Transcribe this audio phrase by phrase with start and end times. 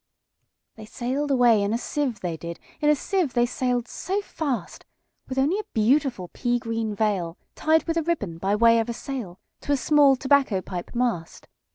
[0.77, 4.83] They sail'd away in a sieve, they did, In a sieve they sail'd so fast,
[5.29, 9.39] With only a beautiful pea green veilTied with a ribbon, by way of a sail,
[9.59, 11.47] To a small tobacco pipe mast.